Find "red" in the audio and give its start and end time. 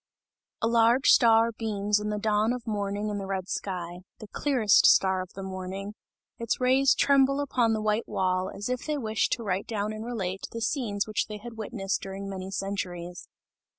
3.27-3.47